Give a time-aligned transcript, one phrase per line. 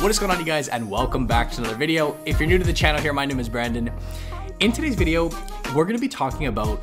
[0.00, 2.16] What is going on you guys and welcome back to another video.
[2.24, 3.92] If you're new to the channel here, my name is Brandon.
[4.60, 5.28] In today's video,
[5.74, 6.76] we're gonna be talking about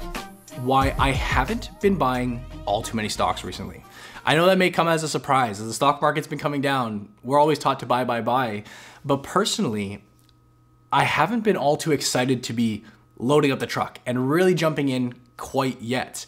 [0.58, 3.84] why I haven't been buying all too many stocks recently.
[4.24, 7.10] I know that may come as a surprise as the stock market's been coming down.
[7.24, 8.66] We're always taught to buy, buy, buy.
[9.04, 10.04] But personally,
[10.94, 12.86] I haven't been all too excited to be
[13.18, 16.28] loading up the truck and really jumping in quite yet.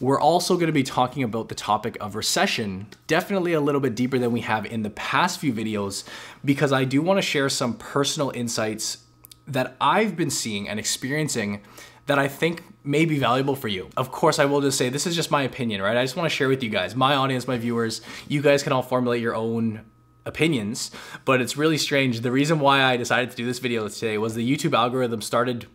[0.00, 3.94] We're also going to be talking about the topic of recession, definitely a little bit
[3.94, 6.04] deeper than we have in the past few videos,
[6.42, 9.04] because I do want to share some personal insights
[9.46, 11.60] that I've been seeing and experiencing
[12.06, 13.90] that I think may be valuable for you.
[13.94, 15.98] Of course, I will just say this is just my opinion, right?
[15.98, 18.00] I just want to share with you guys, my audience, my viewers.
[18.26, 19.84] You guys can all formulate your own
[20.24, 20.90] opinions,
[21.26, 22.20] but it's really strange.
[22.20, 25.66] The reason why I decided to do this video today was the YouTube algorithm started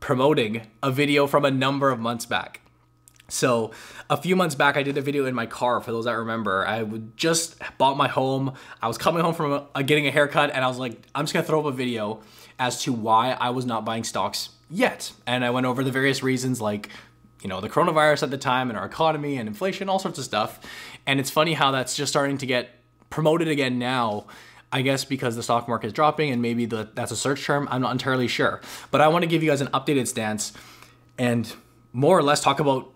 [0.00, 2.60] promoting a video from a number of months back.
[3.30, 3.70] So
[4.08, 5.80] a few months back, I did a video in my car.
[5.80, 6.84] For those that remember, I
[7.16, 8.54] just bought my home.
[8.82, 11.32] I was coming home from a, getting a haircut, and I was like, I'm just
[11.32, 12.20] gonna throw up a video
[12.58, 15.12] as to why I was not buying stocks yet.
[15.26, 16.90] And I went over the various reasons, like
[17.42, 20.24] you know the coronavirus at the time, and our economy, and inflation, all sorts of
[20.24, 20.60] stuff.
[21.06, 22.70] And it's funny how that's just starting to get
[23.08, 24.26] promoted again now.
[24.72, 27.66] I guess because the stock market is dropping, and maybe the, that's a search term.
[27.72, 28.60] I'm not entirely sure,
[28.92, 30.52] but I want to give you guys an updated stance
[31.18, 31.52] and
[31.92, 32.92] more or less talk about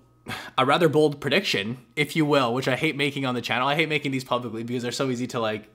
[0.57, 3.69] a rather bold prediction, if you will, which I hate making on the channel.
[3.69, 5.69] I hate making these publicly because they're so easy to like,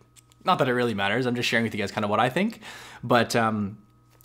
[0.45, 1.25] not that it really matters.
[1.25, 2.61] I'm just sharing with you guys kind of what I think.
[3.03, 3.77] But um,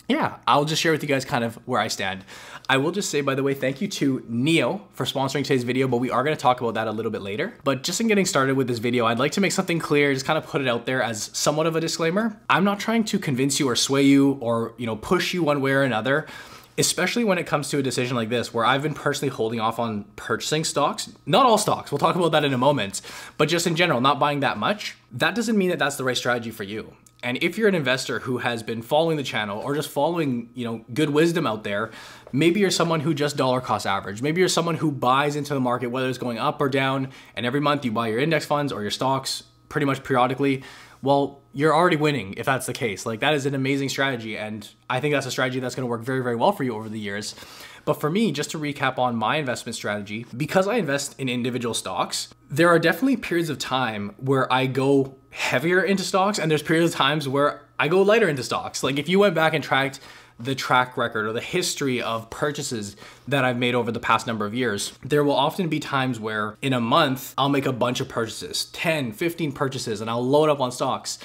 [0.07, 2.23] yeah, I'll just share with you guys kind of where I stand.
[2.69, 5.87] I will just say, by the way, thank you to Neo for sponsoring today's video,
[5.87, 7.53] but we are gonna talk about that a little bit later.
[7.63, 10.25] But just in getting started with this video, I'd like to make something clear, just
[10.25, 12.39] kind of put it out there as somewhat of a disclaimer.
[12.49, 15.61] I'm not trying to convince you or sway you or, you know, push you one
[15.61, 16.27] way or another
[16.77, 19.79] especially when it comes to a decision like this, where I've been personally holding off
[19.79, 21.11] on purchasing stocks.
[21.25, 23.01] Not all stocks, we'll talk about that in a moment,
[23.37, 24.95] but just in general, not buying that much.
[25.11, 26.93] That doesn't mean that that's the right strategy for you.
[27.23, 30.63] And if you're an investor who has been following the channel or just following, you
[30.63, 31.89] know, good wisdom out there,
[32.31, 34.21] maybe you're someone who just dollar cost average.
[34.21, 37.45] Maybe you're someone who buys into the market whether it's going up or down, and
[37.45, 39.43] every month you buy your index funds or your stocks
[39.75, 40.63] pretty much periodically
[41.01, 43.05] well, you're already winning if that's the case.
[43.05, 44.37] Like that is an amazing strategy.
[44.37, 46.73] And I think that's a strategy that's going to work very, very well for you
[46.75, 47.35] over the years.
[47.83, 51.75] But for me, just to recap on my investment strategy, because I invest in individual
[51.75, 56.63] stocks, there are definitely periods of time where I go heavier into stocks and there's
[56.63, 58.81] periods of times where I go lighter into stocks.
[58.81, 59.99] Like if you went back and tracked
[60.39, 62.95] the track record or the history of purchases
[63.27, 66.57] that I've made over the past number of years, there will often be times where
[66.61, 70.49] in a month, I'll make a bunch of purchases 10, 15 purchases, and I'll load
[70.49, 71.19] up on stocks.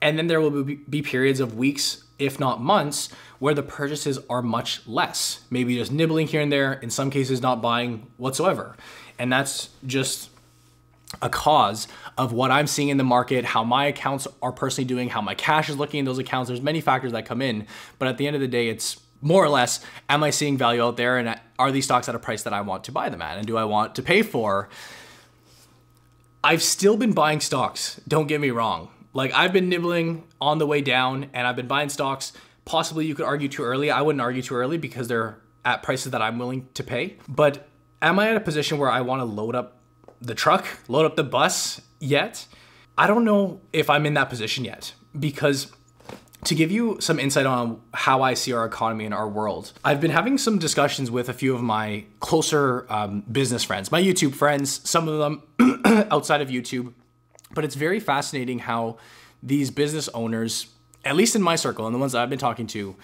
[0.00, 3.08] And then there will be periods of weeks, if not months,
[3.38, 5.40] where the purchases are much less.
[5.50, 8.76] Maybe just nibbling here and there, in some cases, not buying whatsoever.
[9.18, 10.30] And that's just
[11.22, 15.08] a cause of what I'm seeing in the market, how my accounts are personally doing,
[15.08, 16.48] how my cash is looking in those accounts.
[16.48, 17.66] There's many factors that come in,
[17.98, 20.82] but at the end of the day, it's more or less, am I seeing value
[20.82, 23.22] out there and are these stocks at a price that I want to buy them
[23.22, 24.68] at and do I want to pay for?
[26.44, 28.88] I've still been buying stocks, don't get me wrong.
[29.14, 32.32] Like I've been nibbling on the way down and I've been buying stocks.
[32.64, 33.90] Possibly you could argue too early.
[33.90, 37.16] I wouldn't argue too early because they're at prices that I'm willing to pay.
[37.26, 37.66] But
[38.02, 39.75] am I at a position where I want to load up
[40.20, 42.46] the truck, load up the bus yet.
[42.98, 45.72] I don't know if I'm in that position yet because
[46.44, 50.00] to give you some insight on how I see our economy and our world, I've
[50.00, 54.34] been having some discussions with a few of my closer um, business friends, my YouTube
[54.34, 56.92] friends, some of them outside of YouTube.
[57.52, 58.98] But it's very fascinating how
[59.42, 60.66] these business owners,
[61.04, 62.96] at least in my circle and the ones I've been talking to,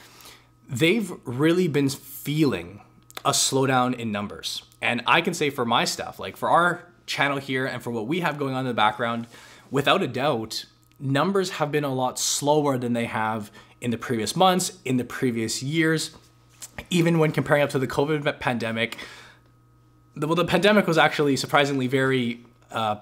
[0.68, 2.80] they've really been feeling
[3.24, 4.62] a slowdown in numbers.
[4.80, 8.06] And I can say for my stuff, like for our channel here and for what
[8.06, 9.26] we have going on in the background,
[9.70, 10.64] without a doubt,
[10.98, 15.04] numbers have been a lot slower than they have in the previous months, in the
[15.04, 16.12] previous years,
[16.90, 18.96] even when comparing up to the COVID pandemic.
[20.14, 22.96] The, well, the pandemic was actually surprisingly very, uh,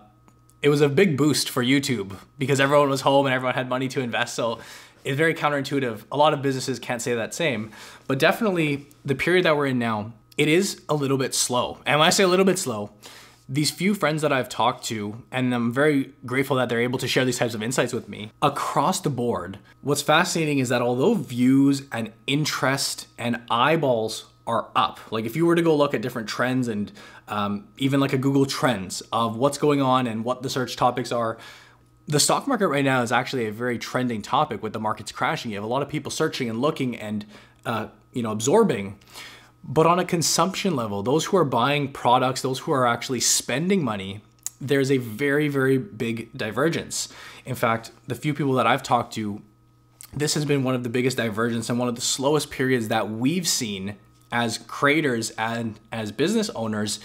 [0.62, 3.88] it was a big boost for YouTube because everyone was home and everyone had money
[3.88, 4.34] to invest.
[4.34, 4.60] So
[5.04, 6.04] it's very counterintuitive.
[6.12, 7.70] A lot of businesses can't say that same,
[8.06, 11.78] but definitely the period that we're in now, it is a little bit slow.
[11.84, 12.90] And when I say a little bit slow,
[13.50, 17.08] these few friends that I've talked to, and I'm very grateful that they're able to
[17.08, 21.14] share these types of insights with me, across the board, what's fascinating is that although
[21.14, 26.00] views and interest and eyeballs are up, like if you were to go look at
[26.00, 26.92] different trends and
[27.26, 31.10] um, even like a Google Trends of what's going on and what the search topics
[31.10, 31.36] are,
[32.06, 35.50] the stock market right now is actually a very trending topic with the markets crashing.
[35.50, 37.26] You have a lot of people searching and looking and
[37.66, 38.98] uh, you know absorbing.
[39.62, 43.84] But on a consumption level, those who are buying products, those who are actually spending
[43.84, 44.22] money,
[44.60, 47.08] there's a very, very big divergence.
[47.44, 49.42] In fact, the few people that I've talked to,
[50.12, 53.10] this has been one of the biggest divergence and one of the slowest periods that
[53.10, 53.96] we've seen
[54.32, 57.00] as creators and as business owners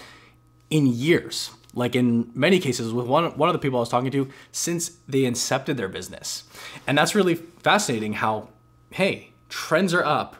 [0.70, 1.50] in years.
[1.74, 4.92] Like in many cases, with one one of the people I was talking to, since
[5.06, 6.44] they incepted their business,
[6.86, 8.14] and that's really fascinating.
[8.14, 8.48] How
[8.90, 10.36] hey, trends are up,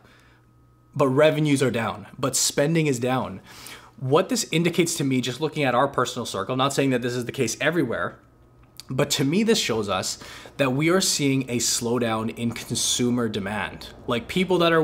[0.96, 3.40] but revenues are down, but spending is down.
[3.98, 7.14] What this indicates to me, just looking at our personal circle, not saying that this
[7.14, 8.18] is the case everywhere,
[8.88, 10.18] but to me, this shows us
[10.58, 13.88] that we are seeing a slowdown in consumer demand.
[14.06, 14.74] Like people that are